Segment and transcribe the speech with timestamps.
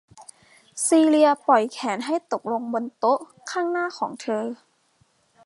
[0.85, 3.19] ซีเลียปล่อยแขนให้ตกลงบนโต๊ะ
[3.51, 4.43] ข้างหน้าของเธอ